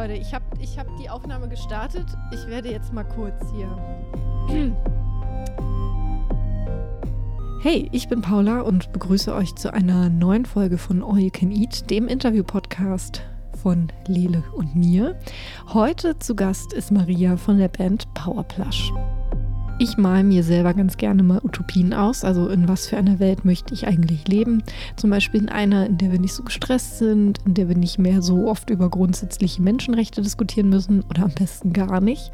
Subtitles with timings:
[0.00, 2.06] Leute, ich habe ich hab die Aufnahme gestartet.
[2.32, 3.68] Ich werde jetzt mal kurz hier.
[7.60, 11.50] Hey, ich bin Paula und begrüße euch zu einer neuen Folge von All You Can
[11.52, 13.20] Eat, dem Interview-Podcast
[13.62, 15.18] von Lele und mir.
[15.74, 18.90] Heute zu Gast ist Maria von der Band Powerplush.
[19.82, 22.22] Ich male mir selber ganz gerne mal Utopien aus.
[22.22, 24.62] Also in was für einer Welt möchte ich eigentlich leben?
[24.96, 27.98] Zum Beispiel in einer, in der wir nicht so gestresst sind, in der wir nicht
[27.98, 32.30] mehr so oft über grundsätzliche Menschenrechte diskutieren müssen oder am besten gar nicht.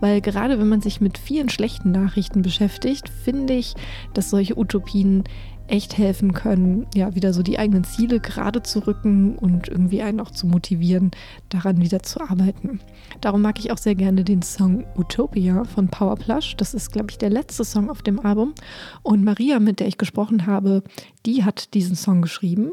[0.00, 3.74] Weil gerade wenn man sich mit vielen schlechten Nachrichten beschäftigt, finde ich,
[4.14, 5.24] dass solche Utopien
[5.68, 10.20] echt helfen können, ja, wieder so die eigenen Ziele gerade zu rücken und irgendwie einen
[10.20, 11.10] auch zu motivieren,
[11.50, 12.80] daran wieder zu arbeiten.
[13.20, 16.56] Darum mag ich auch sehr gerne den Song Utopia von Powerplush.
[16.56, 18.54] Das ist, glaube ich, der letzte Song auf dem Album.
[19.02, 20.82] Und Maria, mit der ich gesprochen habe,
[21.26, 22.72] die hat diesen Song geschrieben.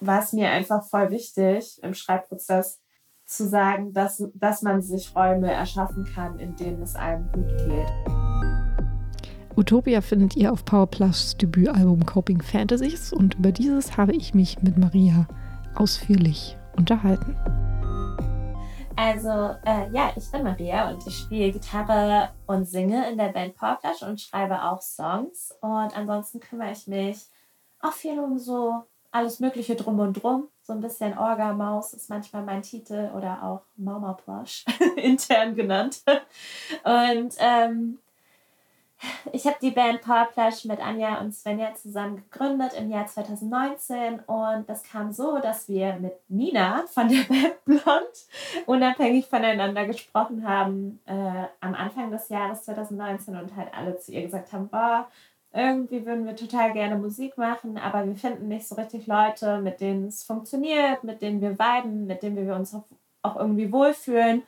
[0.00, 2.80] War es mir einfach voll wichtig im Schreibprozess
[3.24, 8.25] zu sagen, dass, dass man sich Räume erschaffen kann, in denen es einem gut geht.
[9.56, 14.76] Utopia findet ihr auf Powerplus Debütalbum Coping Fantasies und über dieses habe ich mich mit
[14.76, 15.26] Maria
[15.74, 17.34] ausführlich unterhalten.
[18.96, 19.30] Also,
[19.64, 24.02] äh, ja, ich bin Maria und ich spiele Gitarre und singe in der Band Powerplush
[24.02, 25.54] und schreibe auch Songs.
[25.62, 27.24] Und ansonsten kümmere ich mich
[27.80, 30.48] auch viel um so alles Mögliche drum und drum.
[30.60, 36.02] So ein bisschen Orga-Maus ist manchmal mein Titel oder auch Mama Plush, intern genannt.
[36.84, 37.98] Und ähm,
[39.32, 44.68] ich habe die Band Powerplush mit Anja und Svenja zusammen gegründet im Jahr 2019 und
[44.68, 48.26] das kam so, dass wir mit Nina von der Band Blond
[48.66, 54.22] unabhängig voneinander gesprochen haben äh, am Anfang des Jahres 2019 und halt alle zu ihr
[54.22, 55.06] gesagt haben, boah,
[55.52, 59.80] irgendwie würden wir total gerne Musik machen, aber wir finden nicht so richtig Leute, mit
[59.80, 62.76] denen es funktioniert, mit denen wir viben, mit denen wir uns
[63.22, 64.42] auch irgendwie wohlfühlen.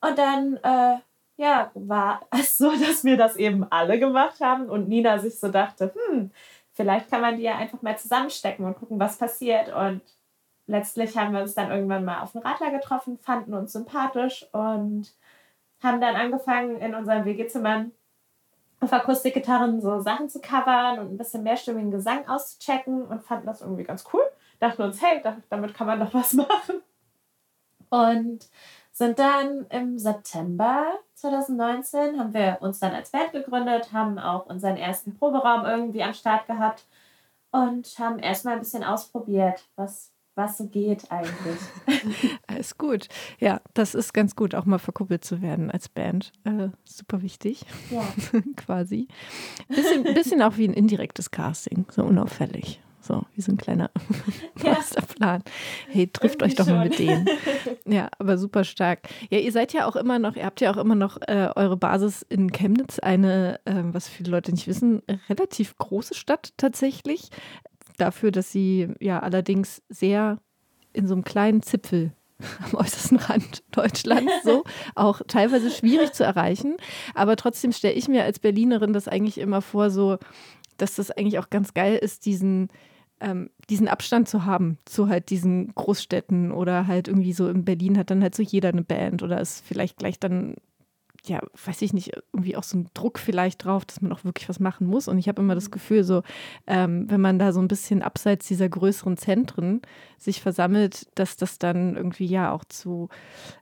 [0.00, 0.98] Und dann äh,
[1.36, 5.48] ja, war es so, dass wir das eben alle gemacht haben und Nina sich so
[5.48, 6.30] dachte, hm,
[6.72, 9.72] vielleicht kann man die ja einfach mal zusammenstecken und gucken, was passiert.
[9.74, 10.02] Und
[10.66, 15.12] letztlich haben wir uns dann irgendwann mal auf dem Radler getroffen, fanden uns sympathisch und
[15.82, 17.92] haben dann angefangen, in unseren WG-Zimmern
[18.80, 23.60] auf Akustikgitarren so Sachen zu covern und ein bisschen mehrstimmigen Gesang auszuchecken und fanden das
[23.60, 24.22] irgendwie ganz cool.
[24.58, 26.82] Dachten uns, hey, damit kann man doch was machen.
[27.90, 28.48] Und
[29.02, 34.76] sind dann im September 2019, haben wir uns dann als Band gegründet, haben auch unseren
[34.76, 36.86] ersten Proberaum irgendwie am Start gehabt
[37.50, 41.58] und haben erstmal ein bisschen ausprobiert, was, was so geht eigentlich.
[42.46, 43.08] Alles gut.
[43.40, 46.30] Ja, das ist ganz gut, auch mal verkuppelt zu werden als Band.
[46.44, 47.66] Äh, super wichtig.
[47.90, 48.04] Ja.
[48.56, 49.08] Quasi.
[49.66, 52.80] Bisschen, bisschen auch wie ein indirektes Casting, so unauffällig.
[53.02, 53.90] So, wie so ein kleiner
[54.62, 54.72] ja.
[54.74, 55.42] Masterplan.
[55.88, 56.76] Hey, trifft Irgendwie euch doch schon.
[56.76, 57.26] mal mit denen.
[57.84, 59.08] Ja, aber super stark.
[59.28, 61.76] Ja, ihr seid ja auch immer noch, ihr habt ja auch immer noch äh, eure
[61.76, 67.30] Basis in Chemnitz, eine, äh, was viele Leute nicht wissen, relativ große Stadt tatsächlich.
[67.98, 70.38] Dafür, dass sie ja allerdings sehr
[70.92, 72.12] in so einem kleinen Zipfel
[72.64, 74.64] am äußersten Rand Deutschlands so,
[74.94, 76.76] auch teilweise schwierig zu erreichen.
[77.14, 80.18] Aber trotzdem stelle ich mir als Berlinerin das eigentlich immer vor, so,
[80.76, 82.68] dass das eigentlich auch ganz geil ist, diesen,
[83.22, 87.96] ähm, diesen Abstand zu haben zu halt diesen Großstädten oder halt irgendwie so in Berlin
[87.96, 90.56] hat dann halt so jeder eine Band oder ist vielleicht gleich dann
[91.24, 94.48] ja, weiß ich nicht, irgendwie auch so ein Druck vielleicht drauf, dass man auch wirklich
[94.48, 95.06] was machen muss.
[95.06, 95.72] Und ich habe immer das mhm.
[95.72, 96.22] Gefühl, so,
[96.66, 99.82] ähm, wenn man da so ein bisschen abseits dieser größeren Zentren
[100.18, 103.08] sich versammelt, dass das dann irgendwie ja auch zu,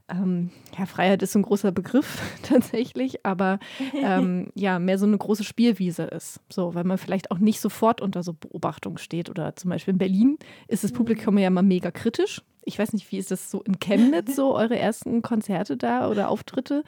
[0.09, 3.59] ähm, ja, Freiheit ist so ein großer Begriff tatsächlich, aber
[3.95, 6.41] ähm, ja, mehr so eine große Spielwiese ist.
[6.49, 9.29] So, weil man vielleicht auch nicht sofort unter so Beobachtung steht.
[9.29, 11.41] Oder zum Beispiel in Berlin ist das Publikum mhm.
[11.41, 12.41] ja immer mega kritisch.
[12.65, 16.31] Ich weiß nicht, wie ist das so in Chemnitz, so eure ersten Konzerte da oder
[16.31, 16.85] Auftritte?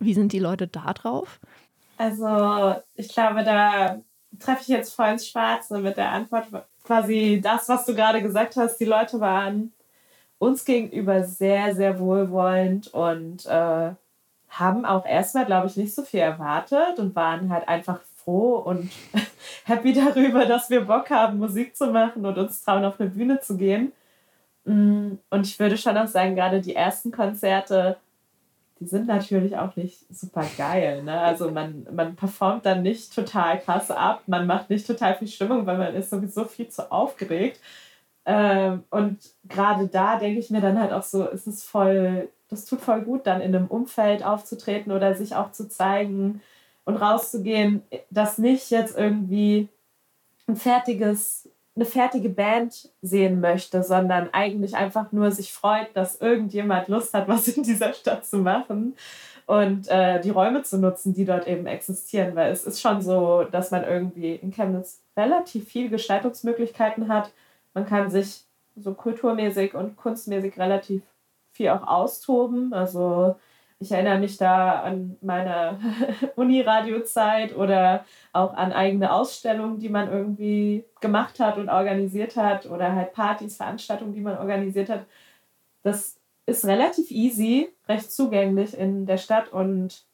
[0.00, 1.40] Wie sind die Leute da drauf?
[1.96, 4.00] Also, ich glaube, da
[4.38, 6.46] treffe ich jetzt voll ins Schwarze mit der Antwort.
[6.84, 9.72] Quasi das, was du gerade gesagt hast, die Leute waren
[10.38, 13.90] uns gegenüber sehr, sehr wohlwollend und äh,
[14.48, 18.90] haben auch erstmal, glaube ich, nicht so viel erwartet und waren halt einfach froh und
[19.64, 23.40] happy darüber, dass wir Bock haben, Musik zu machen und uns trauen, auf eine Bühne
[23.40, 23.92] zu gehen.
[24.64, 27.96] Mm, und ich würde schon auch sagen, gerade die ersten Konzerte
[28.80, 31.02] die sind natürlich auch nicht super geil.
[31.02, 31.20] Ne?
[31.20, 35.66] Also man, man performt dann nicht total krass ab, man macht nicht total viel Stimmung,
[35.66, 37.60] weil man ist sowieso viel zu aufgeregt.
[38.24, 42.66] Ähm, und gerade da denke ich mir dann halt auch so, ist es voll, das
[42.66, 46.40] tut voll gut, dann in einem Umfeld aufzutreten oder sich auch zu zeigen
[46.84, 49.68] und rauszugehen, das nicht jetzt irgendwie
[50.46, 56.88] ein fertiges eine fertige Band sehen möchte, sondern eigentlich einfach nur sich freut, dass irgendjemand
[56.88, 58.96] Lust hat, was in dieser Stadt zu machen
[59.46, 62.34] und äh, die Räume zu nutzen, die dort eben existieren.
[62.34, 67.30] Weil es ist schon so, dass man irgendwie in Chemnitz relativ viel Gestaltungsmöglichkeiten hat.
[67.74, 68.42] Man kann sich
[68.76, 71.02] so kulturmäßig und kunstmäßig relativ
[71.52, 72.72] viel auch austoben.
[72.72, 73.36] Also
[73.80, 75.78] ich erinnere mich da an meine
[76.36, 82.94] Uni-Radio-Zeit oder auch an eigene Ausstellungen, die man irgendwie gemacht hat und organisiert hat oder
[82.94, 85.06] halt Partys, Veranstaltungen, die man organisiert hat.
[85.82, 86.16] Das
[86.46, 90.04] ist relativ easy, recht zugänglich in der Stadt und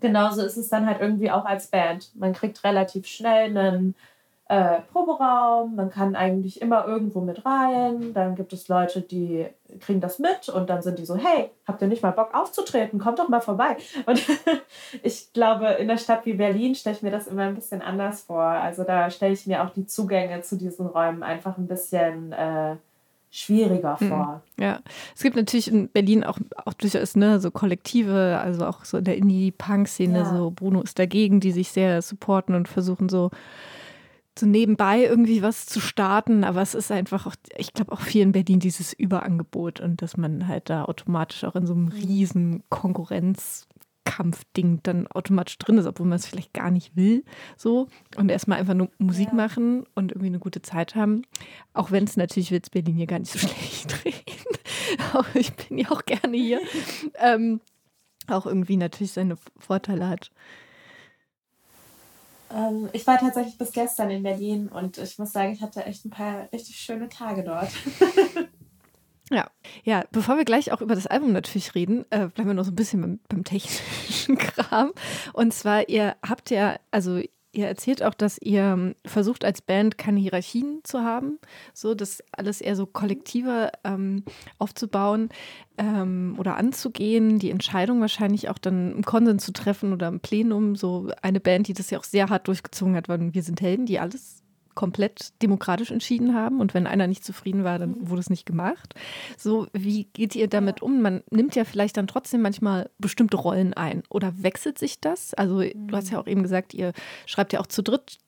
[0.00, 2.14] genauso ist es dann halt irgendwie auch als Band.
[2.14, 3.94] Man kriegt relativ schnell einen
[4.48, 8.12] äh, Proberaum, man kann eigentlich immer irgendwo mit rein.
[8.14, 9.46] Dann gibt es Leute, die
[9.80, 13.00] kriegen das mit und dann sind die so, hey, habt ihr nicht mal Bock aufzutreten?
[13.00, 13.76] Kommt doch mal vorbei.
[14.06, 14.24] Und
[15.02, 18.22] ich glaube, in einer Stadt wie Berlin stelle ich mir das immer ein bisschen anders
[18.22, 18.42] vor.
[18.42, 22.76] Also da stelle ich mir auch die Zugänge zu diesen Räumen einfach ein bisschen äh,
[23.32, 24.42] schwieriger hm, vor.
[24.60, 24.78] Ja,
[25.16, 29.04] es gibt natürlich in Berlin auch, auch durchaus ne, so Kollektive, also auch so in
[29.04, 30.24] der Indie-Punk-Szene, ja.
[30.24, 33.32] so Bruno ist dagegen, die sich sehr supporten und versuchen so
[34.38, 38.22] so nebenbei irgendwie was zu starten, aber es ist einfach auch, ich glaube auch viel
[38.22, 41.92] in Berlin dieses Überangebot und dass man halt da automatisch auch in so einem mhm.
[41.92, 47.24] riesen Konkurrenzkampfding dann automatisch drin ist, obwohl man es vielleicht gar nicht will,
[47.56, 49.34] so und erstmal einfach nur Musik ja.
[49.34, 51.22] machen und irgendwie eine gute Zeit haben,
[51.72, 54.20] auch wenn es natürlich wird Berlin hier gar nicht so schlecht reden.
[55.34, 56.60] ich bin ja auch gerne hier,
[57.20, 57.62] ähm,
[58.28, 60.30] auch irgendwie natürlich seine Vorteile hat.
[62.54, 66.04] Ähm, ich war tatsächlich bis gestern in Berlin und ich muss sagen, ich hatte echt
[66.04, 67.70] ein paar richtig schöne Tage dort.
[69.30, 69.50] Ja,
[69.82, 72.70] ja, bevor wir gleich auch über das Album natürlich reden, äh, bleiben wir noch so
[72.70, 74.92] ein bisschen beim, beim technischen Kram.
[75.32, 77.20] Und zwar, ihr habt ja, also
[77.56, 81.38] Ihr erzählt auch, dass ihr ähm, versucht als Band keine Hierarchien zu haben,
[81.72, 84.24] so das alles eher so kollektiver ähm,
[84.58, 85.30] aufzubauen
[85.78, 90.76] ähm, oder anzugehen, die Entscheidung wahrscheinlich auch dann im Konsens zu treffen oder im Plenum.
[90.76, 93.86] So eine Band, die das ja auch sehr hart durchgezogen hat, waren Wir sind Helden,
[93.86, 94.42] die alles
[94.76, 98.10] komplett demokratisch entschieden haben und wenn einer nicht zufrieden war, dann mhm.
[98.10, 98.94] wurde es nicht gemacht.
[99.36, 101.02] So, wie geht ihr damit um?
[101.02, 105.34] Man nimmt ja vielleicht dann trotzdem manchmal bestimmte Rollen ein oder wechselt sich das?
[105.34, 106.92] Also, du hast ja auch eben gesagt, ihr
[107.26, 108.18] schreibt ja auch zu dritt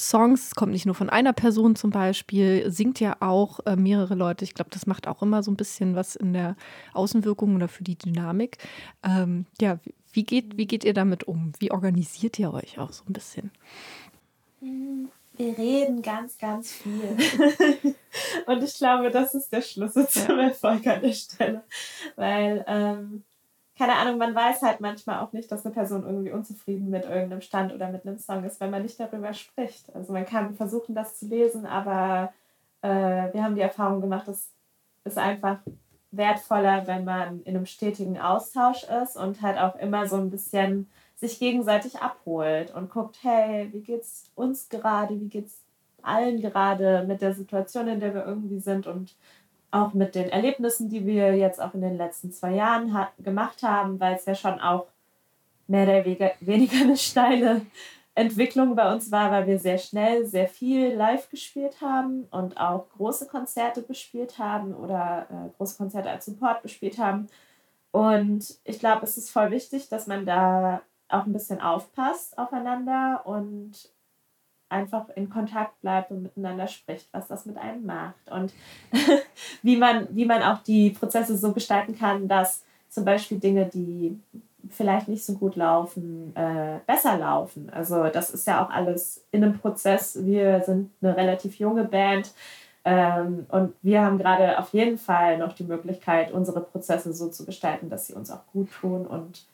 [0.00, 4.14] Songs, es kommt nicht nur von einer Person zum Beispiel, singt ja auch äh, mehrere
[4.14, 4.44] Leute.
[4.44, 6.56] Ich glaube, das macht auch immer so ein bisschen was in der
[6.92, 8.58] Außenwirkung oder für die Dynamik.
[9.02, 9.80] Ähm, ja,
[10.12, 11.52] wie geht, wie geht ihr damit um?
[11.58, 13.50] Wie organisiert ihr euch auch so ein bisschen?
[15.38, 17.16] Wir reden ganz, ganz viel.
[18.46, 21.62] und ich glaube, das ist der Schlüssel zum Erfolg an der Stelle.
[22.16, 23.22] Weil, ähm,
[23.78, 27.40] keine Ahnung, man weiß halt manchmal auch nicht, dass eine Person irgendwie unzufrieden mit irgendeinem
[27.40, 29.94] Stand oder mit einem Song ist, wenn man nicht darüber spricht.
[29.94, 32.32] Also man kann versuchen, das zu lesen, aber
[32.82, 34.50] äh, wir haben die Erfahrung gemacht, es
[35.04, 35.58] ist einfach
[36.10, 40.90] wertvoller, wenn man in einem stetigen Austausch ist und halt auch immer so ein bisschen
[41.18, 45.62] sich gegenseitig abholt und guckt, hey, wie geht's uns gerade, wie geht's
[46.02, 49.14] allen gerade mit der Situation, in der wir irgendwie sind und
[49.70, 53.62] auch mit den Erlebnissen, die wir jetzt auch in den letzten zwei Jahren ha gemacht
[53.62, 54.86] haben, weil es ja schon auch
[55.66, 56.04] mehr oder
[56.40, 57.62] weniger eine steile
[58.14, 62.88] Entwicklung bei uns war, weil wir sehr schnell sehr viel live gespielt haben und auch
[62.96, 67.28] große Konzerte bespielt haben oder äh, große Konzerte als Support bespielt haben.
[67.92, 73.22] Und ich glaube, es ist voll wichtig, dass man da auch ein bisschen aufpasst aufeinander
[73.24, 73.90] und
[74.68, 78.52] einfach in Kontakt bleibt und miteinander spricht, was das mit einem macht und
[79.62, 84.18] wie, man, wie man auch die Prozesse so gestalten kann, dass zum Beispiel Dinge, die
[84.70, 87.70] vielleicht nicht so gut laufen, äh, besser laufen.
[87.70, 90.18] Also das ist ja auch alles in einem Prozess.
[90.24, 92.32] Wir sind eine relativ junge Band
[92.84, 97.46] ähm, und wir haben gerade auf jeden Fall noch die Möglichkeit, unsere Prozesse so zu
[97.46, 99.46] gestalten, dass sie uns auch gut tun und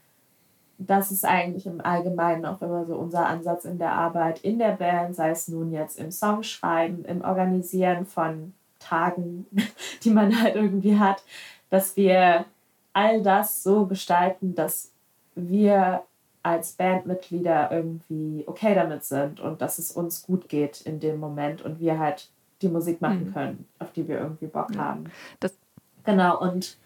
[0.79, 4.73] das ist eigentlich im Allgemeinen auch immer so unser Ansatz in der Arbeit in der
[4.73, 9.47] Band, sei es nun jetzt im Songschreiben, im Organisieren von Tagen,
[10.05, 11.23] die man halt irgendwie hat,
[11.71, 12.45] dass wir
[12.93, 14.93] all das so gestalten, dass
[15.35, 16.03] wir
[16.43, 21.63] als Bandmitglieder irgendwie okay damit sind und dass es uns gut geht in dem Moment
[21.63, 22.29] und wir halt
[22.61, 23.33] die Musik machen mhm.
[23.33, 25.05] können, auf die wir irgendwie Bock haben.
[25.41, 25.57] Das
[26.05, 26.77] genau, und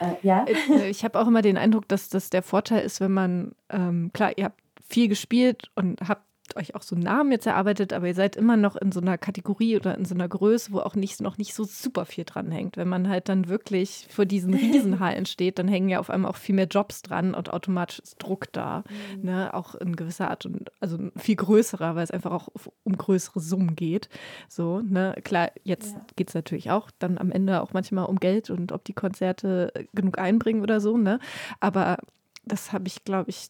[0.00, 0.44] äh, ja.
[0.44, 4.10] Äh, ich habe auch immer den Eindruck, dass das der Vorteil ist, wenn man, ähm,
[4.12, 6.22] klar, ihr habt viel gespielt und habt
[6.56, 9.18] euch auch so einen Namen jetzt erarbeitet, aber ihr seid immer noch in so einer
[9.18, 12.50] Kategorie oder in so einer Größe, wo auch nicht, noch nicht so super viel dran
[12.50, 12.76] hängt.
[12.76, 16.36] Wenn man halt dann wirklich vor diesen Riesenhallen steht, dann hängen ja auf einmal auch
[16.36, 18.84] viel mehr Jobs dran und automatisch ist Druck da.
[19.16, 19.24] Mhm.
[19.24, 19.54] Ne?
[19.54, 22.48] Auch in gewisser Art und also viel größerer, weil es einfach auch
[22.84, 24.08] um größere Summen geht.
[24.48, 25.14] So, ne?
[25.24, 26.06] Klar, jetzt ja.
[26.16, 29.72] geht es natürlich auch dann am Ende auch manchmal um Geld und ob die Konzerte
[29.94, 31.18] genug einbringen oder so, ne?
[31.60, 31.98] Aber
[32.44, 33.48] das habe ich, glaube ich,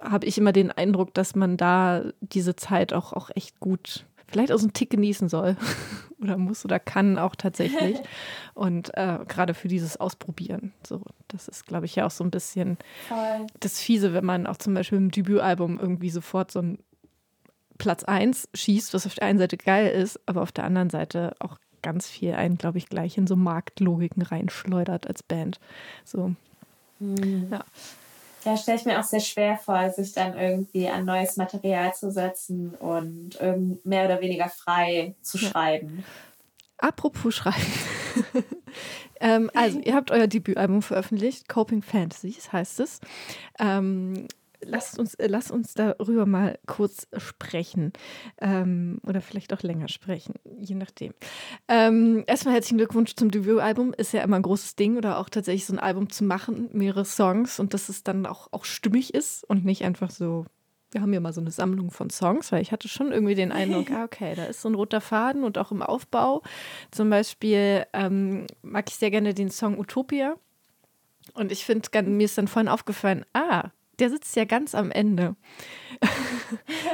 [0.00, 4.52] habe ich immer den Eindruck, dass man da diese Zeit auch, auch echt gut, vielleicht
[4.52, 5.56] auch so einen Tick genießen soll
[6.20, 7.98] oder muss oder kann auch tatsächlich.
[8.54, 10.72] Und äh, gerade für dieses Ausprobieren.
[10.86, 13.46] So, das ist, glaube ich, ja auch so ein bisschen Voll.
[13.60, 16.78] das Fiese, wenn man auch zum Beispiel im Debütalbum irgendwie sofort so ein
[17.78, 21.34] Platz 1 schießt, was auf der einen Seite geil ist, aber auf der anderen Seite
[21.38, 25.60] auch ganz viel einen, glaube ich, gleich in so Marktlogiken reinschleudert als Band.
[26.04, 26.34] So.
[26.98, 27.48] Mhm.
[27.50, 27.64] Ja.
[28.46, 32.12] Ja, stelle ich mir auch sehr schwer vor, sich dann irgendwie an neues Material zu
[32.12, 33.30] setzen und
[33.84, 36.04] mehr oder weniger frei zu schreiben.
[36.78, 37.72] Apropos Schreiben.
[39.20, 43.00] ähm, also, ihr habt euer Debütalbum veröffentlicht, Coping Fantasies heißt es.
[43.58, 44.28] Ähm,
[44.62, 47.92] lasst uns, äh, lasst uns darüber mal kurz sprechen.
[48.40, 51.14] Ähm, oder vielleicht auch länger sprechen, je nachdem.
[51.68, 53.92] Ähm, erstmal herzlichen Glückwunsch zum Debütalbum.
[53.94, 57.04] Ist ja immer ein großes Ding oder auch tatsächlich so ein Album zu machen, mehrere
[57.04, 60.44] Songs und dass es dann auch, auch stimmig ist und nicht einfach so.
[60.92, 63.52] Wir haben ja mal so eine Sammlung von Songs, weil ich hatte schon irgendwie den
[63.52, 66.42] Eindruck, ah, okay, da ist so ein roter Faden und auch im Aufbau.
[66.90, 70.36] Zum Beispiel ähm, mag ich sehr gerne den Song Utopia.
[71.34, 75.36] Und ich finde, mir ist dann vorhin aufgefallen, ah, der sitzt ja ganz am Ende.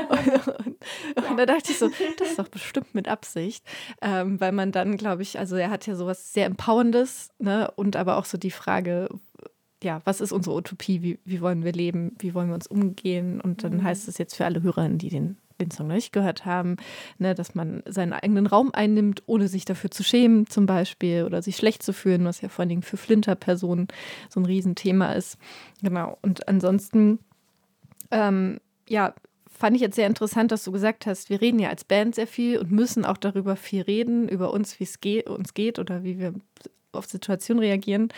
[0.08, 3.64] und, und, und, da dachte ich so, das ist doch bestimmt mit Absicht,
[4.00, 7.70] ähm, weil man dann, glaube ich, also er hat ja sowas sehr Empowerndes, ne?
[7.74, 9.08] Und aber auch so die Frage,
[9.82, 11.02] ja, was ist unsere Utopie?
[11.02, 12.14] Wie, wie wollen wir leben?
[12.18, 13.40] Wie wollen wir uns umgehen?
[13.40, 13.82] Und dann mhm.
[13.84, 16.76] heißt es jetzt für alle Hörerinnen, die den den Song noch nicht gehört haben,
[17.18, 21.42] ne, dass man seinen eigenen Raum einnimmt, ohne sich dafür zu schämen, zum Beispiel, oder
[21.42, 23.88] sich schlecht zu fühlen, was ja vor allen Dingen für Flinter-Personen
[24.28, 25.38] so ein Riesenthema ist.
[25.82, 26.18] Genau.
[26.22, 27.18] Und ansonsten,
[28.10, 29.14] ähm, ja,
[29.62, 32.26] fand ich jetzt sehr interessant, dass du gesagt hast, wir reden ja als Band sehr
[32.26, 36.02] viel und müssen auch darüber viel reden, über uns, wie es ge uns geht oder
[36.02, 36.34] wie wir
[36.92, 38.08] auf Situationen reagieren.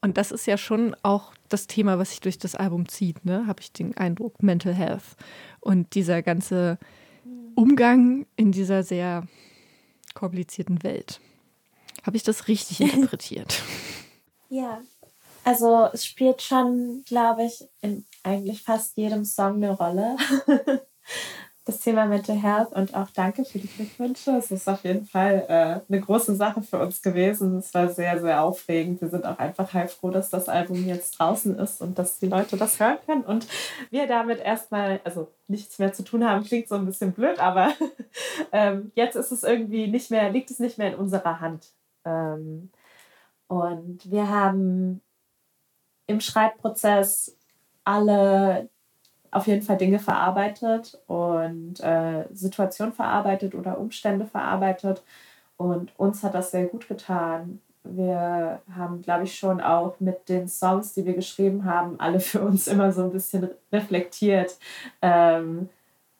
[0.00, 3.46] Und das ist ja schon auch das Thema, was sich durch das Album zieht, ne?
[3.46, 5.16] habe ich den Eindruck, Mental Health.
[5.60, 6.78] Und dieser ganze
[7.54, 9.26] Umgang in dieser sehr
[10.14, 11.20] komplizierten Welt.
[12.04, 13.62] Habe ich das richtig interpretiert?
[14.48, 14.80] Ja,
[15.44, 20.16] also es spielt schon, glaube ich, in eigentlich fast jedem Song eine Rolle.
[21.64, 24.32] das Thema Mental Health und auch danke für die Glückwünsche.
[24.32, 27.58] Es ist auf jeden Fall äh, eine große Sache für uns gewesen.
[27.58, 29.00] Es war sehr, sehr aufregend.
[29.00, 32.26] Wir sind auch einfach halb froh, dass das Album jetzt draußen ist und dass die
[32.26, 33.46] Leute das hören können und
[33.90, 37.72] wir damit erstmal, also nichts mehr zu tun haben, klingt so ein bisschen blöd, aber
[38.52, 41.68] ähm, jetzt ist es irgendwie nicht mehr, liegt es nicht mehr in unserer Hand.
[42.04, 42.70] Ähm,
[43.46, 45.00] und wir haben
[46.08, 47.36] im Schreibprozess
[47.84, 48.68] alle
[49.32, 55.02] auf jeden Fall Dinge verarbeitet und äh, Situationen verarbeitet oder Umstände verarbeitet.
[55.56, 57.60] Und uns hat das sehr gut getan.
[57.82, 62.40] Wir haben, glaube ich, schon auch mit den Songs, die wir geschrieben haben, alle für
[62.42, 64.56] uns immer so ein bisschen reflektiert,
[65.00, 65.68] ähm,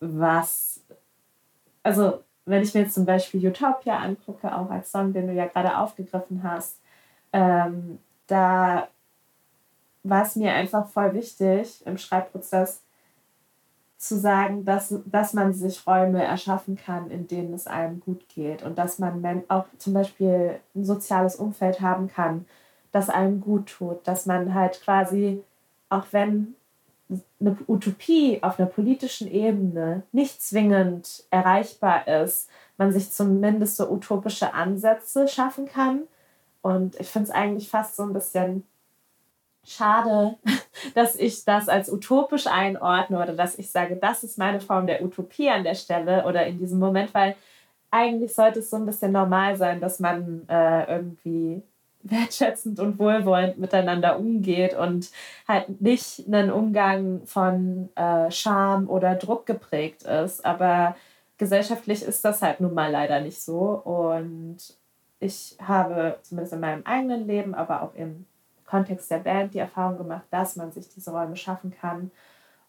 [0.01, 0.81] was,
[1.85, 5.47] also wenn ich mir jetzt zum Beispiel Utopia angucke, auch als Song, den du ja
[5.47, 6.79] gerade aufgegriffen hast,
[7.33, 8.89] ähm, da
[10.03, 12.83] war es mir einfach voll wichtig im Schreibprozess,
[14.03, 18.65] zu sagen, dass, dass man sich Räume erschaffen kann, in denen es einem gut geht
[18.65, 22.45] und dass man auch zum Beispiel ein soziales Umfeld haben kann,
[22.91, 25.45] das einem gut tut, dass man halt quasi,
[25.89, 26.57] auch wenn
[27.39, 34.53] eine Utopie auf einer politischen Ebene nicht zwingend erreichbar ist, man sich zumindest so utopische
[34.53, 36.03] Ansätze schaffen kann.
[36.61, 38.65] Und ich finde es eigentlich fast so ein bisschen
[39.65, 40.37] schade,
[40.95, 45.03] dass ich das als utopisch einordne oder dass ich sage, das ist meine Form der
[45.03, 47.37] Utopie an der Stelle oder in diesem Moment, weil
[47.91, 51.63] eigentlich sollte es so ein bisschen normal sein, dass man äh, irgendwie
[52.03, 55.11] wertschätzend und wohlwollend miteinander umgeht und
[55.47, 60.45] halt nicht einen Umgang von äh, Scham oder Druck geprägt ist.
[60.45, 60.97] Aber
[61.39, 63.81] gesellschaftlich ist das halt nun mal leider nicht so.
[63.85, 64.59] Und
[65.21, 68.27] ich habe zumindest in meinem eigenen Leben, aber auch im
[68.73, 72.11] Kontext der Band die Erfahrung gemacht, dass man sich diese Räume schaffen kann.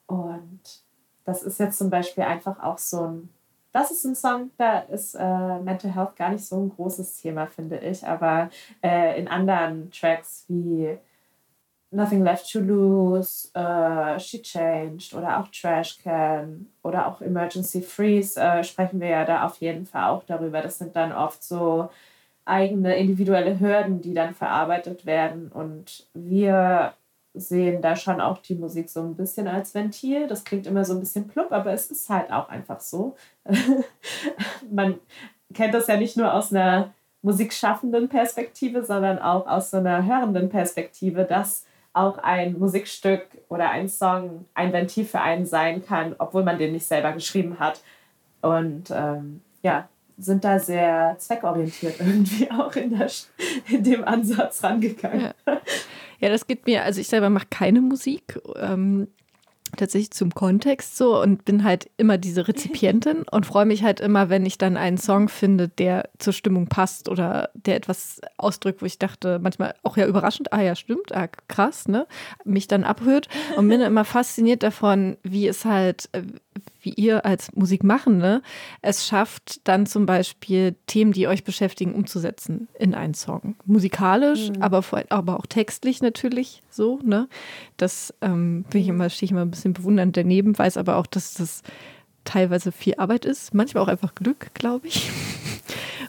[0.06, 0.60] Und
[1.24, 3.30] das ist jetzt zum Beispiel einfach auch so ein,
[3.72, 7.48] das ist ein Song, da ist äh, Mental Health gar nicht so ein großes Thema,
[7.48, 8.06] finde ich.
[8.06, 8.50] Aber
[8.84, 10.98] äh, in anderen Tracks wie
[11.92, 18.38] Nothing Left to Lose, äh, She Changed oder auch Trash Can oder auch Emergency Freeze
[18.42, 20.62] äh, sprechen wir ja da auf jeden Fall auch darüber.
[20.62, 21.90] Das sind dann oft so
[22.46, 25.50] eigene individuelle Hürden, die dann verarbeitet werden.
[25.50, 26.94] Und wir
[27.34, 30.28] sehen da schon auch die Musik so ein bisschen als Ventil.
[30.28, 33.16] Das klingt immer so ein bisschen plupp, aber es ist halt auch einfach so.
[34.72, 35.00] Man
[35.54, 40.50] kennt das ja nicht nur aus einer musikschaffenden Perspektive, sondern auch aus so einer hörenden
[40.50, 46.44] Perspektive, dass auch ein Musikstück oder ein Song ein Ventil für einen sein kann, obwohl
[46.44, 47.82] man den nicht selber geschrieben hat.
[48.42, 53.10] Und ähm, ja, sind da sehr zweckorientiert irgendwie auch in, der,
[53.70, 55.34] in dem Ansatz rangegangen.
[55.48, 55.62] Ja.
[56.20, 58.40] ja das geht mir, also ich selber mache keine Musik.
[58.56, 59.08] Ähm,
[59.78, 64.30] tatsächlich zum Kontext so und bin halt immer diese Rezipientin und freue mich halt immer,
[64.30, 68.86] wenn ich dann einen Song finde, der zur Stimmung passt oder der etwas ausdrückt, wo
[68.86, 72.08] ich dachte, manchmal auch ja überraschend, ah ja, stimmt, ah, krass, ne?
[72.46, 76.22] Mich dann abhört und bin immer fasziniert davon, wie es halt, äh,
[76.82, 78.42] wie ihr als Musikmachende
[78.82, 83.56] es schafft, dann zum Beispiel Themen, die euch beschäftigen, umzusetzen in einen Song.
[83.66, 84.62] Musikalisch, mhm.
[84.62, 87.00] aber, vor, aber auch textlich natürlich so.
[87.04, 87.28] Ne?
[87.78, 91.08] Das ähm, bin ich immer, stehe ich immer ein bisschen bewundernd daneben, weiß aber auch,
[91.08, 91.64] dass das
[92.26, 95.12] teilweise viel Arbeit ist, manchmal auch einfach Glück, glaube ich.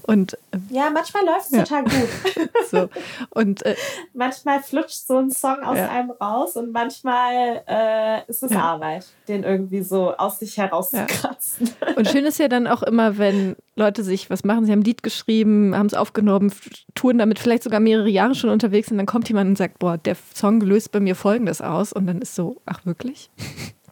[0.06, 1.62] Und, ähm, ja, manchmal läuft es ja.
[1.64, 2.08] total gut.
[2.70, 2.88] so.
[3.30, 3.74] und, äh,
[4.12, 5.88] manchmal flutscht so ein Song aus ja.
[5.88, 8.60] einem raus und manchmal äh, ist es ja.
[8.60, 11.70] Arbeit, den irgendwie so aus sich herauszukratzen.
[11.96, 14.84] Und schön ist ja dann auch immer, wenn Leute sich was machen, sie haben ein
[14.84, 16.52] Lied geschrieben, haben es aufgenommen,
[16.94, 19.96] touren damit vielleicht sogar mehrere Jahre schon unterwegs und dann kommt jemand und sagt, boah,
[19.96, 23.30] der Song löst bei mir Folgendes aus und dann ist so, ach wirklich?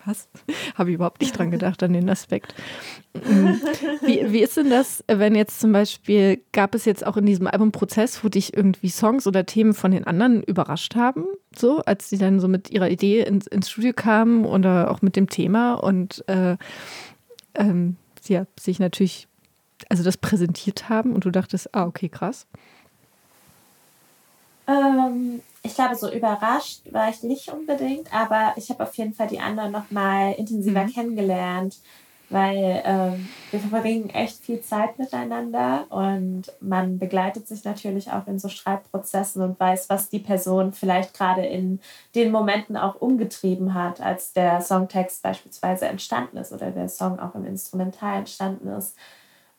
[0.05, 0.29] Was?
[0.75, 2.55] Habe ich überhaupt nicht dran gedacht, an den Aspekt.
[3.15, 3.61] Mhm.
[4.07, 7.47] Wie, wie ist denn das, wenn jetzt zum Beispiel, gab es jetzt auch in diesem
[7.47, 12.17] Albumprozess, wo dich irgendwie Songs oder Themen von den anderen überrascht haben, so, als sie
[12.17, 16.27] dann so mit ihrer Idee ins, ins Studio kamen oder auch mit dem Thema und
[16.27, 16.57] äh,
[17.55, 17.97] ähm,
[18.29, 19.29] ja, sich natürlich,
[19.91, 22.47] also das präsentiert haben und du dachtest, ah, okay, krass.
[24.67, 29.29] Ähm, ich glaube, so überrascht war ich nicht unbedingt, aber ich habe auf jeden Fall
[29.29, 30.93] die anderen noch mal intensiver mhm.
[30.93, 31.79] kennengelernt,
[32.31, 38.39] weil ähm, wir verbringen echt viel Zeit miteinander und man begleitet sich natürlich auch in
[38.39, 41.79] so Schreibprozessen und weiß, was die Person vielleicht gerade in
[42.15, 47.35] den Momenten auch umgetrieben hat, als der Songtext beispielsweise entstanden ist oder der Song auch
[47.35, 48.97] im Instrumental entstanden ist.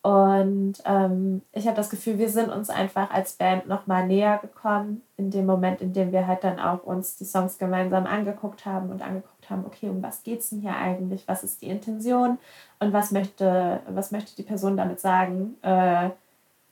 [0.03, 5.01] Und ähm, ich habe das Gefühl, wir sind uns einfach als Band nochmal näher gekommen
[5.15, 8.89] in dem Moment, in dem wir halt dann auch uns die Songs gemeinsam angeguckt haben
[8.89, 11.25] und angeguckt haben, okay, um was geht es denn hier eigentlich?
[11.25, 12.37] Was ist die Intention?
[12.79, 15.55] Und was möchte, was möchte die Person damit sagen?
[15.61, 16.09] Äh,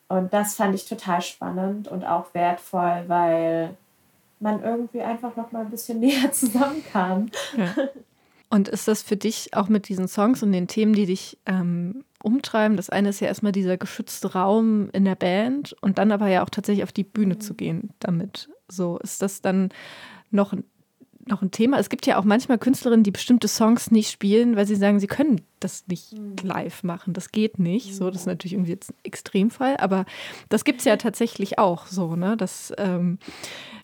[0.09, 3.77] und das fand ich total spannend und auch wertvoll, weil
[4.41, 7.27] man irgendwie einfach nochmal ein bisschen näher zusammenkam.
[7.55, 7.73] Ja.
[8.49, 12.03] Und ist das für dich auch mit diesen Songs und den Themen, die dich ähm,
[12.23, 12.77] umtreiben?
[12.77, 16.43] Das eine ist ja erstmal dieser geschützte Raum in der Band und dann aber ja
[16.43, 18.49] auch tatsächlich auf die Bühne zu gehen damit.
[18.67, 19.69] So ist das dann
[20.29, 20.53] noch,
[21.25, 21.79] noch ein Thema.
[21.79, 25.07] Es gibt ja auch manchmal Künstlerinnen, die bestimmte Songs nicht spielen, weil sie sagen, sie
[25.07, 26.35] können das nicht mhm.
[26.41, 27.13] live machen.
[27.13, 27.95] Das geht nicht.
[27.95, 30.05] So, das ist natürlich irgendwie jetzt ein Extremfall, aber
[30.49, 32.37] das gibt es ja tatsächlich auch so, ne?
[32.37, 33.19] Das, ähm,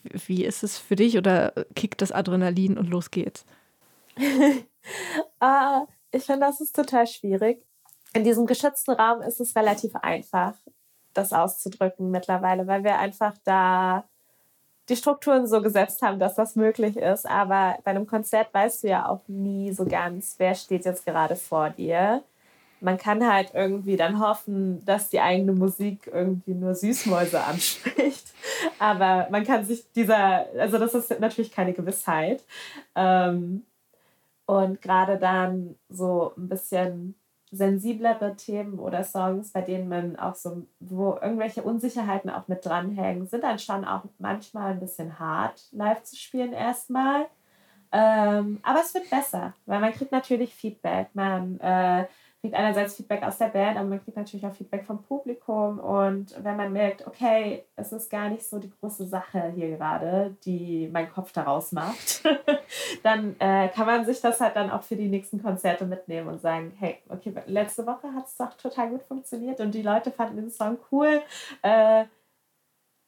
[0.03, 3.45] wie ist es für dich oder kickt das Adrenalin und los geht's?
[5.39, 7.66] ah, ich finde, das ist total schwierig.
[8.17, 10.53] In diesem geschützten Raum ist es relativ einfach,
[11.13, 14.05] das auszudrücken mittlerweile, weil wir einfach da
[14.89, 17.27] die Strukturen so gesetzt haben, dass das möglich ist.
[17.27, 21.35] Aber bei einem Konzert weißt du ja auch nie so ganz, wer steht jetzt gerade
[21.35, 22.23] vor dir.
[22.81, 28.33] Man kann halt irgendwie dann hoffen, dass die eigene Musik irgendwie nur Süßmäuse anspricht.
[28.79, 32.43] Aber man kann sich dieser, also das ist natürlich keine Gewissheit.
[32.95, 33.63] Ähm,
[34.47, 37.13] und gerade dann so ein bisschen
[37.51, 43.27] sensiblere Themen oder Songs, bei denen man auch so, wo irgendwelche Unsicherheiten auch mit dranhängen,
[43.27, 47.27] sind dann schon auch manchmal ein bisschen hart live zu spielen erstmal.
[47.91, 51.09] Ähm, aber es wird besser, weil man kriegt natürlich Feedback.
[51.13, 52.05] Man äh,
[52.47, 55.79] kriegt einerseits Feedback aus der Band, aber man kriegt natürlich auch Feedback vom Publikum.
[55.79, 60.37] Und wenn man merkt, okay, es ist gar nicht so die große Sache hier gerade,
[60.45, 62.23] die mein Kopf daraus macht,
[63.03, 66.39] dann äh, kann man sich das halt dann auch für die nächsten Konzerte mitnehmen und
[66.39, 70.37] sagen, hey, okay, letzte Woche hat es doch total gut funktioniert und die Leute fanden
[70.37, 71.21] den Song cool.
[71.63, 72.05] Äh,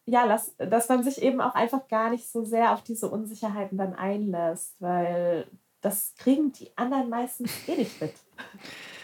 [0.06, 3.78] ja, lass, dass man sich eben auch einfach gar nicht so sehr auf diese Unsicherheiten
[3.78, 5.47] dann einlässt, weil
[5.80, 8.13] das kriegen die anderen meistens eh nicht mit.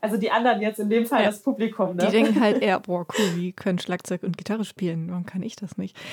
[0.00, 1.26] Also die anderen jetzt in dem Fall ja.
[1.26, 1.96] das Publikum.
[1.96, 2.06] Ne?
[2.06, 5.10] Die denken halt eher, boah, cool, wie können Schlagzeug und Gitarre spielen?
[5.10, 5.96] Warum kann ich das nicht?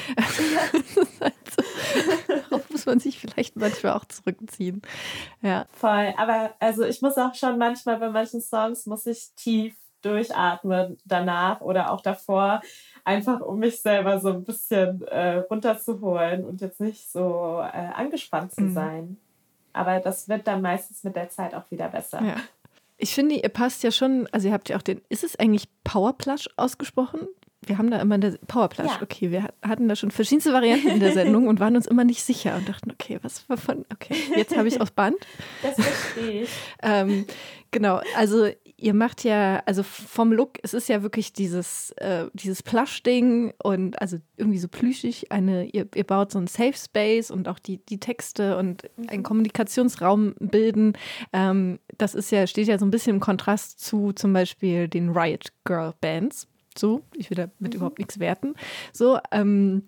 [1.22, 1.32] Ja.
[2.50, 4.82] so muss man sich vielleicht manchmal auch zurückziehen.
[5.41, 5.65] Ja.
[5.74, 6.13] Voll.
[6.17, 11.62] Aber also ich muss auch schon manchmal bei manchen Songs muss ich tief durchatmen danach
[11.62, 12.62] oder auch davor,
[13.04, 18.54] einfach um mich selber so ein bisschen äh, runterzuholen und jetzt nicht so äh, angespannt
[18.54, 18.74] zu mhm.
[18.74, 19.17] sein.
[19.74, 22.22] Aber das wird dann meistens mit der Zeit auch wieder besser.
[22.24, 22.36] Ja.
[23.02, 25.70] Ich finde, ihr passt ja schon, also ihr habt ja auch den, ist es eigentlich
[25.86, 27.28] Powerplush ausgesprochen?
[27.62, 28.88] Wir haben da immer eine Powerplush.
[28.88, 29.00] Ja.
[29.02, 32.24] Okay, wir hatten da schon verschiedenste Varianten in der Sendung und waren uns immer nicht
[32.24, 35.16] sicher und dachten, okay, was war von, okay, jetzt habe ich es auf Band.
[35.64, 36.50] Das verstehe ich.
[36.84, 37.26] ähm,
[37.72, 38.50] genau, also
[38.82, 44.02] ihr macht ja, also vom Look, es ist ja wirklich dieses, äh, dieses Plush-Ding und
[44.02, 45.32] also irgendwie so plüschig.
[45.32, 49.10] Eine, ihr, ihr baut so einen Safe Space und auch die, die Texte und mhm.
[49.10, 50.94] einen Kommunikationsraum bilden.
[51.34, 55.10] Ähm, das ist ja, steht ja so ein bisschen im Kontrast zu zum Beispiel den
[55.10, 56.48] Riot Girl Bands.
[56.78, 57.72] So, ich will damit mhm.
[57.72, 58.56] überhaupt nichts werten.
[58.94, 59.84] So, ähm,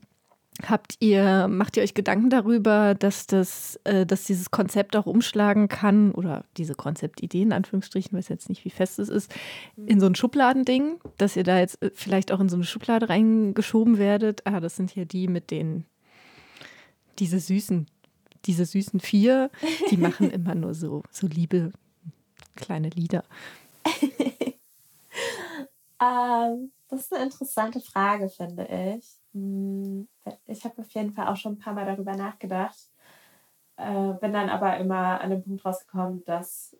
[0.68, 5.68] Habt ihr, macht ihr euch Gedanken darüber, dass das, äh, dass dieses Konzept auch umschlagen
[5.68, 9.34] kann, oder diese Konzeptidee in Anführungsstrichen, weiß jetzt nicht, wie fest es ist,
[9.78, 13.10] in so ein Schubladending, dass ihr da jetzt äh, vielleicht auch in so eine Schublade
[13.10, 14.46] reingeschoben werdet?
[14.46, 15.86] Ah, das sind ja die mit den,
[17.20, 17.88] diese süßen,
[18.46, 19.50] diese süßen vier,
[19.90, 21.72] die machen immer nur so, so liebe
[22.56, 23.24] kleine Lieder.
[26.02, 29.06] ähm, das ist eine interessante Frage, finde ich.
[29.34, 30.08] Hm,
[30.46, 32.90] ich habe auf jeden Fall auch schon ein paar Mal darüber nachgedacht.
[33.78, 36.76] Äh, bin dann aber immer an den Punkt rausgekommen, dass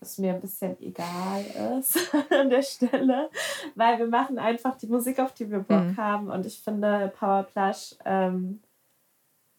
[0.00, 1.44] es mir ein bisschen egal
[1.78, 3.30] ist an der Stelle,
[3.74, 5.96] weil wir machen einfach die Musik, auf die wir Bock mhm.
[5.96, 6.30] haben.
[6.30, 8.62] Und ich finde, Power Plush ähm,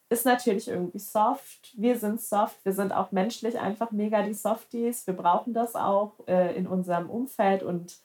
[0.10, 1.74] ist natürlich irgendwie soft.
[1.78, 5.08] Wir sind soft, wir sind auch menschlich einfach mega die Softies.
[5.08, 8.00] Wir brauchen das auch äh, in unserem Umfeld und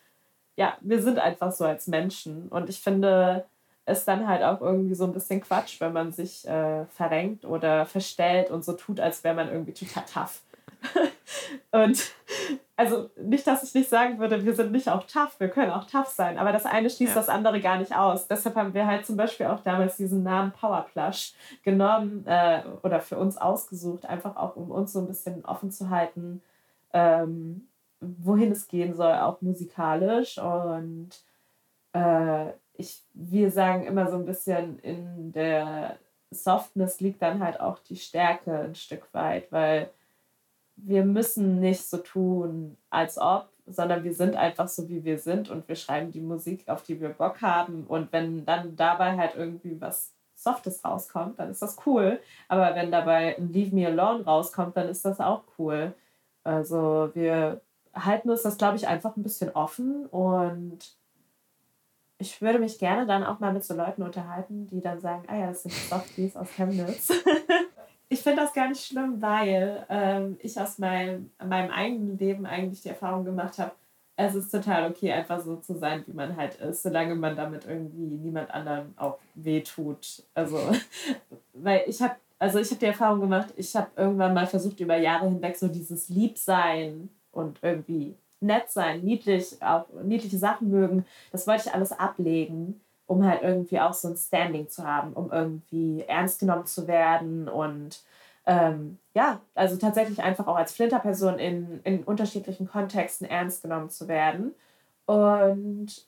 [0.56, 2.48] ja, wir sind einfach so als Menschen.
[2.48, 3.44] Und ich finde,
[3.86, 7.86] ist dann halt auch irgendwie so ein bisschen Quatsch, wenn man sich äh, verrenkt oder
[7.86, 10.42] verstellt und so tut, als wäre man irgendwie total tough.
[11.70, 12.12] und
[12.76, 15.86] also nicht, dass ich nicht sagen würde, wir sind nicht auch tough, wir können auch
[15.86, 17.20] tough sein, aber das eine schließt ja.
[17.20, 18.28] das andere gar nicht aus.
[18.28, 23.16] Deshalb haben wir halt zum Beispiel auch damals diesen Namen Powerplush genommen äh, oder für
[23.16, 26.42] uns ausgesucht, einfach auch um uns so ein bisschen offen zu halten,
[26.92, 27.68] ähm,
[28.18, 31.10] wohin es gehen soll, auch musikalisch und
[31.92, 35.98] äh, ich, wir sagen immer so ein bisschen, in der
[36.30, 39.90] Softness liegt dann halt auch die Stärke ein Stück weit, weil
[40.76, 45.50] wir müssen nicht so tun, als ob, sondern wir sind einfach so, wie wir sind
[45.50, 47.84] und wir schreiben die Musik, auf die wir Bock haben.
[47.86, 52.20] Und wenn dann dabei halt irgendwie was Softes rauskommt, dann ist das cool.
[52.48, 55.94] Aber wenn dabei ein Leave Me Alone rauskommt, dann ist das auch cool.
[56.44, 57.62] Also wir
[57.96, 60.78] halten uns das, glaube ich, einfach ein bisschen offen und
[62.18, 65.36] ich würde mich gerne dann auch mal mit so Leuten unterhalten, die dann sagen, ah
[65.36, 67.12] ja, das sind Softies aus Chemnitz.
[68.08, 72.82] ich finde das gar nicht schlimm, weil ähm, ich aus meinem, meinem eigenen Leben eigentlich
[72.82, 73.72] die Erfahrung gemacht habe,
[74.18, 77.66] es ist total okay, einfach so zu sein, wie man halt ist, solange man damit
[77.66, 80.22] irgendwie niemand anderem auch wehtut.
[80.32, 80.58] Also,
[81.52, 84.96] weil ich habe also ich habe die Erfahrung gemacht, ich habe irgendwann mal versucht, über
[84.96, 91.46] Jahre hinweg so dieses Liebsein und irgendwie nett sein, niedlich, auch niedliche Sachen mögen, das
[91.46, 96.02] wollte ich alles ablegen, um halt irgendwie auch so ein Standing zu haben, um irgendwie
[96.06, 98.02] ernst genommen zu werden und
[98.46, 104.06] ähm, ja, also tatsächlich einfach auch als Flinterperson in, in unterschiedlichen Kontexten ernst genommen zu
[104.06, 104.54] werden.
[105.04, 106.06] Und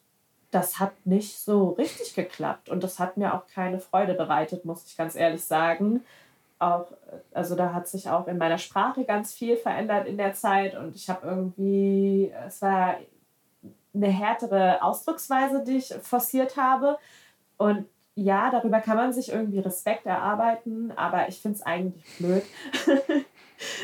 [0.53, 4.87] das hat nicht so richtig geklappt und das hat mir auch keine Freude bereitet, muss
[4.87, 6.05] ich ganz ehrlich sagen
[6.59, 6.87] auch,
[7.33, 10.97] also da hat sich auch in meiner Sprache ganz viel verändert in der Zeit und
[10.97, 12.97] ich habe irgendwie, es war
[13.95, 16.99] eine härtere Ausdrucksweise, die ich forciert habe.
[17.57, 22.43] Und ja, darüber kann man sich irgendwie Respekt erarbeiten, aber ich finde es eigentlich blöd.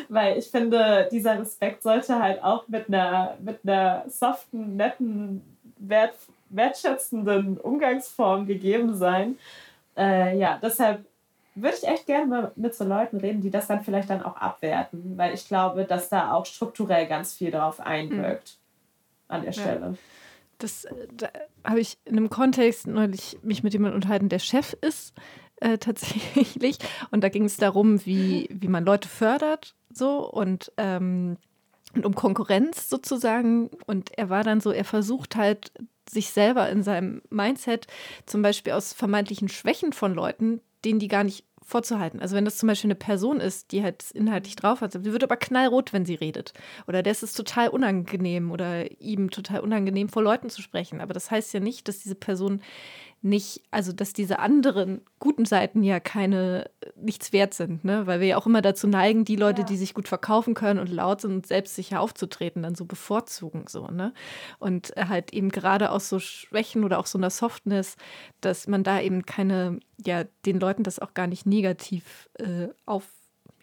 [0.08, 6.14] Weil ich finde, dieser Respekt sollte halt auch mit einer, mit einer soften, netten, wert,
[6.48, 9.38] wertschätzenden Umgangsform gegeben sein.
[9.96, 11.04] Äh, ja, deshalb
[11.54, 14.36] würde ich echt gerne mal mit so Leuten reden, die das dann vielleicht dann auch
[14.36, 18.58] abwerten, weil ich glaube, dass da auch strukturell ganz viel drauf einwirkt
[19.28, 19.34] mhm.
[19.34, 19.86] an der Stelle.
[19.86, 19.94] Ja.
[20.58, 21.28] Das äh, da
[21.64, 25.14] habe ich in einem Kontext neulich mich mit jemandem unterhalten, der Chef ist
[25.60, 26.78] äh, tatsächlich.
[27.10, 31.36] Und da ging es darum, wie, wie man Leute fördert so und, ähm,
[31.94, 33.70] und um Konkurrenz sozusagen.
[33.86, 35.72] Und er war dann so, er versucht halt
[36.10, 37.86] sich selber in seinem Mindset
[38.26, 42.20] zum Beispiel aus vermeintlichen Schwächen von Leuten denen die gar nicht vorzuhalten.
[42.20, 45.24] Also wenn das zum Beispiel eine Person ist, die halt inhaltlich drauf hat, die wird
[45.24, 46.52] aber knallrot, wenn sie redet.
[46.86, 51.00] Oder der ist es total unangenehm oder ihm total unangenehm, vor Leuten zu sprechen.
[51.00, 52.60] Aber das heißt ja nicht, dass diese Person
[53.24, 58.06] nicht, also dass diese anderen guten Seiten ja keine, nichts wert sind, ne?
[58.06, 59.66] Weil wir ja auch immer dazu neigen, die Leute, ja.
[59.66, 63.87] die sich gut verkaufen können und laut sind und selbstsicher aufzutreten, dann so bevorzugen, so,
[63.88, 64.12] ne?
[64.58, 67.96] Und halt eben gerade aus so Schwächen oder auch so einer Softness,
[68.42, 73.04] dass man da eben keine, ja, den Leuten das auch gar nicht negativ äh, auf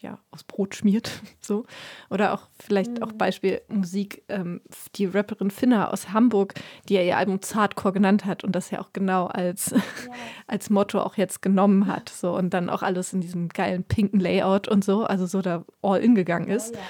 [0.02, 1.12] ja, aus Brot schmiert.
[1.44, 1.66] So.
[2.10, 3.04] Oder auch vielleicht mhm.
[3.04, 4.62] auch Beispiel Musik, ähm,
[4.96, 6.54] die Rapperin Finna aus Hamburg,
[6.88, 9.82] die ja ihr Album Zartcore genannt hat und das ja auch genau als, ja.
[10.48, 12.10] als Motto auch jetzt genommen hat.
[12.10, 15.66] So und dann auch alles in diesem geilen pinken Layout und so, also so da
[15.82, 16.74] all in gegangen ist.
[16.74, 16.84] Oh, ja.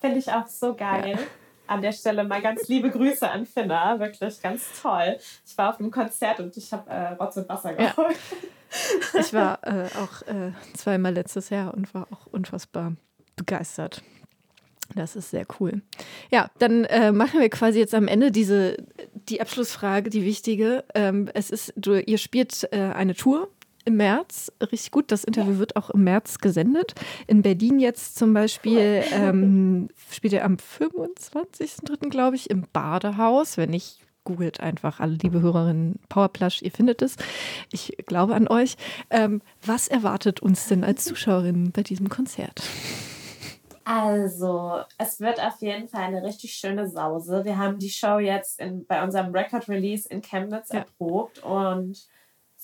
[0.00, 1.10] Finde ich auch so geil.
[1.10, 1.18] Ja.
[1.66, 5.18] An der Stelle mal ganz liebe Grüße an Finna, wirklich ganz toll.
[5.46, 8.16] Ich war auf einem Konzert und ich habe äh, Rotz und Wasser geholt.
[8.16, 9.20] Ja.
[9.20, 12.92] Ich war äh, auch äh, zweimal letztes Jahr und war auch unfassbar
[13.36, 14.02] begeistert.
[14.94, 15.82] Das ist sehr cool.
[16.30, 18.76] Ja, dann äh, machen wir quasi jetzt am Ende diese
[19.28, 20.84] die Abschlussfrage, die wichtige.
[20.94, 23.48] Ähm, es ist, du, ihr spielt äh, eine Tour
[23.86, 25.10] im März, richtig gut.
[25.10, 25.58] Das Interview ja.
[25.58, 26.94] wird auch im März gesendet.
[27.26, 32.10] In Berlin jetzt zum Beispiel ähm, spielt ihr am 25.03.
[32.10, 33.56] glaube ich im Badehaus.
[33.56, 37.16] Wenn nicht, googelt einfach alle liebe Hörerinnen Powerplush, ihr findet es.
[37.72, 38.76] Ich glaube an euch.
[39.08, 42.62] Ähm, was erwartet uns denn als Zuschauerinnen bei diesem Konzert?
[43.84, 47.44] Also, es wird auf jeden Fall eine richtig schöne Sause.
[47.44, 50.80] Wir haben die Show jetzt in, bei unserem Record Release in Chemnitz ja.
[50.80, 52.08] erprobt und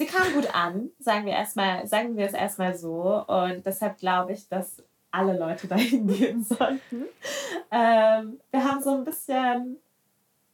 [0.03, 3.25] sie kam gut an, sagen wir erstmal, sagen wir es erstmal so.
[3.27, 7.05] Und deshalb glaube ich, dass alle Leute dahin gehen sollten.
[7.71, 9.79] Ähm, wir haben so ein bisschen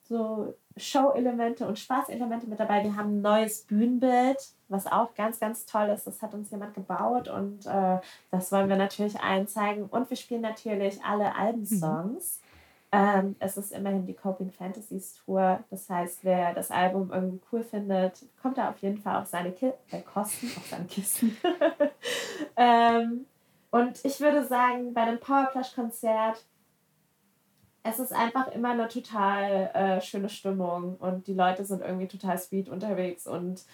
[0.02, 2.82] so Show-Elemente und Spaß-Elemente mit dabei.
[2.84, 6.06] Wir haben ein neues Bühnenbild, was auch ganz, ganz toll ist.
[6.06, 7.98] Das hat uns jemand gebaut und äh,
[8.30, 9.84] das wollen wir natürlich allen zeigen.
[9.84, 12.40] Und wir spielen natürlich alle Albensongs.
[12.40, 12.47] Mhm.
[12.90, 15.62] Ähm, es ist immerhin die Coping Fantasies Tour.
[15.70, 19.52] Das heißt, wer das Album irgendwie cool findet, kommt da auf jeden Fall auf seine
[19.52, 21.36] Ki äh, Kosten, auf seine Kisten.
[22.56, 23.26] ähm,
[23.70, 26.44] und ich würde sagen, bei einem Powerplush-Konzert
[27.88, 32.36] es ist einfach immer eine total äh, schöne Stimmung und die Leute sind irgendwie total
[32.38, 33.64] sweet unterwegs und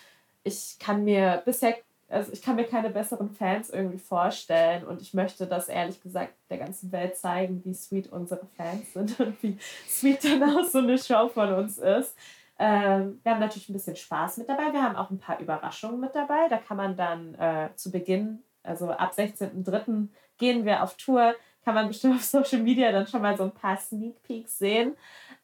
[0.44, 1.76] ich kann mir bisher,
[2.14, 6.34] also ich kann mir keine besseren Fans irgendwie vorstellen und ich möchte das ehrlich gesagt
[6.48, 10.78] der ganzen Welt zeigen, wie sweet unsere Fans sind und wie sweet dann auch so
[10.78, 12.16] eine Show von uns ist.
[12.58, 14.72] Ähm, wir haben natürlich ein bisschen Spaß mit dabei.
[14.72, 16.48] Wir haben auch ein paar Überraschungen mit dabei.
[16.48, 20.08] Da kann man dann äh, zu Beginn, also ab 16.03.
[20.38, 23.52] gehen wir auf Tour kann man bestimmt auf Social Media dann schon mal so ein
[23.52, 24.96] paar Sneak Peeks sehen.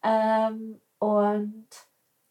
[0.03, 1.67] Ähm, und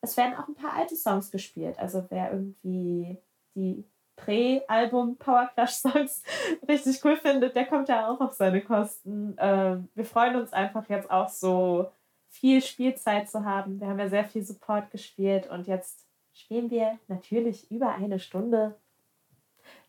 [0.01, 1.77] es werden auch ein paar alte Songs gespielt.
[1.79, 3.17] Also wer irgendwie
[3.55, 3.83] die
[4.23, 6.23] Prä-Album Power Clash Songs
[6.67, 9.35] richtig cool findet, der kommt ja auch auf seine Kosten.
[9.37, 11.91] Ähm, wir freuen uns einfach jetzt auch so
[12.29, 13.79] viel Spielzeit zu haben.
[13.79, 18.75] Wir haben ja sehr viel Support gespielt und jetzt spielen wir natürlich über eine Stunde.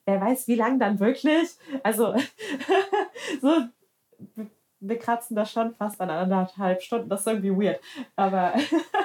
[0.07, 1.57] Wer weiß, wie lang dann wirklich.
[1.83, 2.15] Also
[3.41, 3.69] so
[4.81, 7.09] wir kratzen da schon fast an anderthalb Stunden.
[7.09, 7.81] Das ist irgendwie weird.
[8.17, 8.55] Aber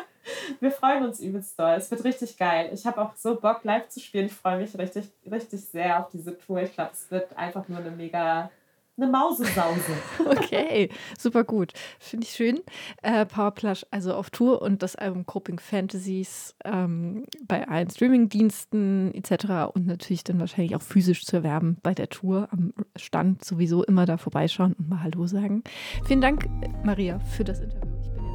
[0.60, 1.74] wir freuen uns übelst doll.
[1.74, 2.70] Es wird richtig geil.
[2.74, 4.28] Ich habe auch so Bock, live zu spielen.
[4.28, 6.62] Ich freue mich richtig, richtig sehr auf diese Tour.
[6.62, 8.50] Ich glaube, es wird einfach nur eine mega
[8.98, 9.92] eine Mausesause.
[10.26, 11.74] okay, super gut.
[12.00, 12.62] Finde ich schön.
[13.02, 19.74] Äh, Powerplush also auf Tour und das Album Coping Fantasies ähm, bei allen Streamingdiensten etc.
[19.74, 24.06] und natürlich dann wahrscheinlich auch physisch zu erwerben bei der Tour am Stand sowieso immer
[24.06, 25.64] da vorbeischauen und mal Hallo sagen.
[26.06, 26.48] Vielen Dank,
[26.84, 28.35] Maria, für das Interview.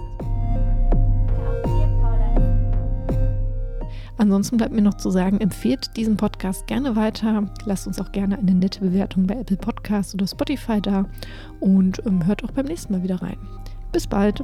[4.20, 7.50] Ansonsten bleibt mir noch zu sagen, empfehlt diesen Podcast gerne weiter.
[7.64, 11.06] Lasst uns auch gerne eine nette Bewertung bei Apple Podcasts oder Spotify da
[11.58, 13.38] und ähm, hört auch beim nächsten Mal wieder rein.
[13.92, 14.42] Bis bald.